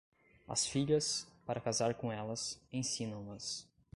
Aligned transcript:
As 0.49 0.65
filhas, 0.65 1.27
para 1.45 1.61
casar 1.61 1.93
com 1.93 2.11
elas, 2.11 2.59
ensinam-nas. 2.73 3.67